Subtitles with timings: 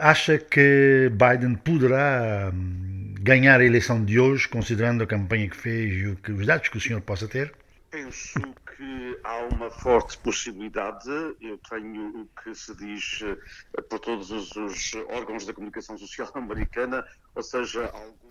[0.00, 5.92] Acha que Biden poderá hum, ganhar a eleição de hoje, considerando a campanha que fez
[6.26, 7.54] e os dados que o senhor possa ter?
[7.90, 8.40] Penso
[8.76, 11.08] que há uma forte possibilidade.
[11.40, 17.04] Eu tenho o que se diz eh, por todos os órgãos da comunicação social americana,
[17.34, 18.30] ou seja, alguma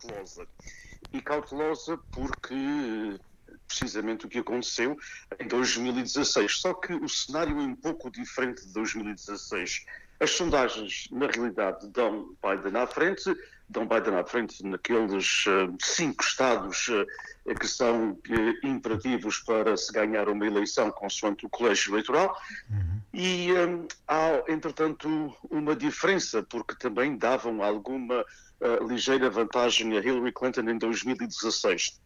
[0.00, 0.46] cautelosa.
[1.12, 3.18] E cautelosa porque
[3.70, 4.98] precisamente o que aconteceu
[5.38, 6.60] em 2016.
[6.60, 9.86] Só que o cenário é um pouco diferente de 2016.
[10.18, 13.34] As sondagens, na realidade, dão Biden à frente,
[13.68, 17.06] dão Biden à frente naqueles uh, cinco estados uh,
[17.58, 22.36] que são uh, imperativos para se ganhar uma eleição consoante o colégio eleitoral.
[22.68, 23.00] Uhum.
[23.14, 28.24] E um, há, entretanto, uma diferença, porque também davam alguma
[28.86, 31.98] ligeira vantagem a Hillary Clinton em 2016.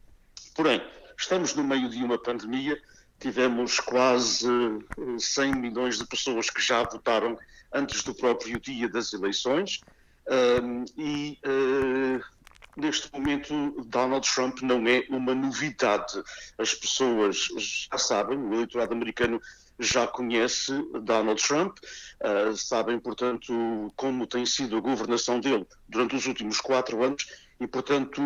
[0.55, 0.81] Porém,
[1.19, 2.81] Estamos no meio de uma pandemia,
[3.19, 4.47] tivemos quase
[5.19, 7.39] 100 eh, milhões de pessoas que já votaram
[7.73, 9.81] antes do próprio dia das eleições
[10.29, 12.25] um, e uh,
[12.77, 16.23] neste momento Donald Trump não é uma novidade.
[16.59, 19.41] As pessoas já sabem, o eleitorado americano
[19.79, 20.73] já conhece
[21.03, 27.03] Donald Trump, uh, sabem, portanto, como tem sido a governação dele durante os últimos quatro
[27.03, 27.27] anos
[27.61, 28.21] e, portanto,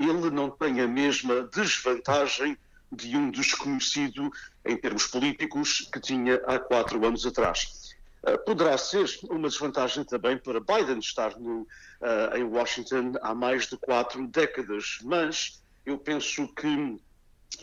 [0.00, 2.56] ele não tem a mesma desvantagem
[2.90, 4.30] de um desconhecido
[4.64, 7.94] em termos políticos que tinha há quatro anos atrás.
[8.26, 13.66] Uh, poderá ser uma desvantagem também para Biden estar no, uh, em Washington há mais
[13.66, 16.98] de quatro décadas, mas eu penso que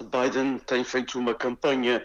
[0.04, 2.04] Biden tem feito uma campanha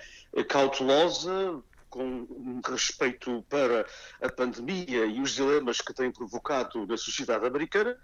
[0.49, 2.27] cautelosa, com
[2.67, 3.85] respeito para
[4.23, 7.97] a pandemia e os dilemas que tem provocado na sociedade americana,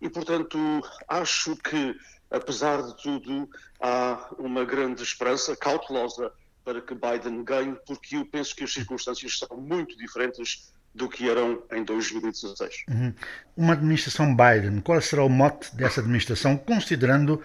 [0.00, 0.58] e, portanto,
[1.06, 1.94] acho que,
[2.30, 3.48] apesar de tudo,
[3.80, 6.32] há uma grande esperança cautelosa
[6.64, 11.28] para que Biden ganhe, porque eu penso que as circunstâncias são muito diferentes do que
[11.28, 12.84] eram em 2016.
[12.88, 13.14] Uhum.
[13.56, 17.42] Uma administração Biden, qual será o mote dessa administração, considerando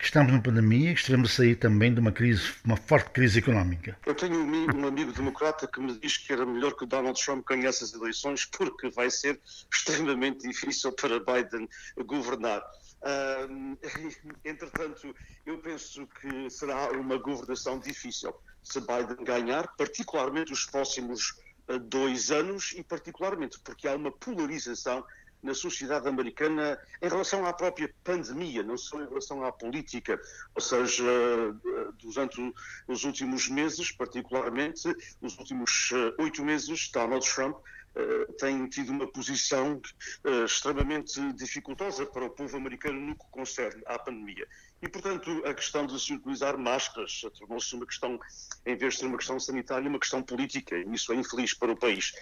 [0.00, 3.10] que estamos numa pandemia e que estaremos a sair também de uma crise, uma forte
[3.10, 3.98] crise económica.
[4.06, 7.22] Eu tenho um amigo, um amigo democrata que me diz que era melhor que Donald
[7.22, 9.38] Trump ganhasse as eleições porque vai ser
[9.70, 11.68] extremamente difícil para Biden
[12.06, 12.62] governar.
[13.02, 13.76] Uh,
[14.42, 21.38] entretanto, eu penso que será uma governação difícil se Biden ganhar, particularmente os próximos
[21.68, 25.04] uh, dois anos e particularmente porque há uma polarização
[25.42, 30.20] na sociedade americana em relação à própria pandemia, não só em relação à política.
[30.54, 31.04] Ou seja,
[31.98, 32.52] durante
[32.86, 37.56] os últimos meses, particularmente os últimos eh, oito meses, Donald Trump
[37.90, 39.82] Uh, tem tido uma posição
[40.44, 44.46] extremamente dificultosa para o povo americano no que concerne à pandemia.
[44.80, 48.18] E, portanto, a questão de se utilizar máscaras tornou-se uma questão,
[48.64, 51.72] em vez de ser uma questão sanitária, uma questão política, e isso é infeliz para
[51.72, 52.12] o país.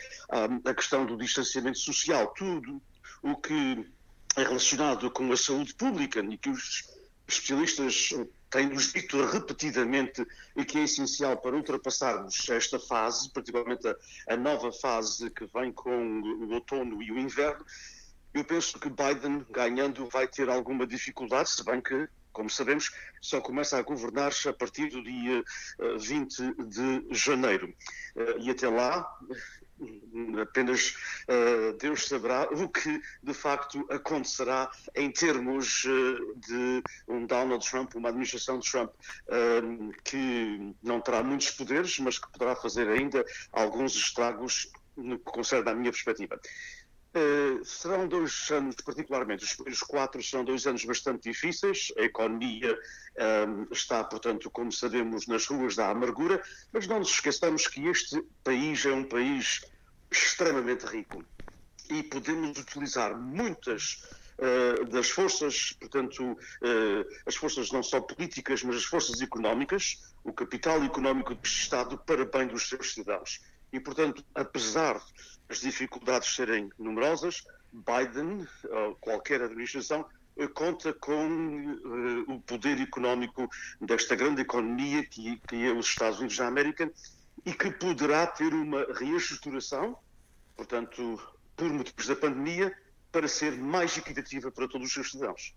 [0.64, 2.80] A questão do distanciamento social, tudo
[3.22, 3.86] o que
[4.36, 6.84] é relacionado com a saúde pública e que os
[7.26, 8.14] especialistas
[8.50, 13.96] têm-nos dito repetidamente e que é essencial para ultrapassarmos esta fase, particularmente a,
[14.28, 17.64] a, nova fase que vem com o outono e o inverno,
[18.34, 22.90] eu penso que Biden, ganhando, vai ter alguma dificuldade, se bem que, como sabemos,
[23.20, 25.42] só começa a governar-se a partir do dia
[25.98, 27.74] 20 eh, de janeiro.
[28.14, 29.10] Eh, e até lá,
[30.40, 30.94] apenas
[31.28, 37.94] uh, Deus saberá o que de facto acontecerá em termos uh, de um Donald Trump,
[37.94, 43.24] uma administração de Trump uh, que não terá muitos poderes, mas que poderá fazer ainda
[43.52, 46.40] alguns estragos no que concerne à minha perspectiva.
[47.14, 51.90] Uh, serão dois anos, particularmente os primeiros quatro, serão dois anos bastante difíceis.
[51.96, 52.78] A economia
[53.48, 56.42] um, está, portanto, como sabemos, nas ruas da amargura,
[56.72, 59.62] mas não nos esqueçamos que este país é um país
[60.10, 61.24] extremamente rico
[61.90, 64.02] e podemos utilizar muitas
[64.38, 70.32] uh, das forças, portanto, uh, as forças não só políticas, mas as forças económicas, o
[70.32, 73.40] capital económico do Estado para bem dos seus cidadãos.
[73.72, 75.00] E, portanto, apesar
[75.48, 78.46] das dificuldades serem numerosas, Biden,
[79.00, 80.06] qualquer administração,
[80.46, 83.48] conta com uh, o poder económico
[83.80, 86.92] desta grande economia que, que é os Estados Unidos da América
[87.44, 89.98] e que poderá ter uma reestruturação,
[90.56, 91.20] portanto,
[91.56, 92.76] por motivos da pandemia,
[93.10, 95.54] para ser mais equitativa para todos os seus cidadãos.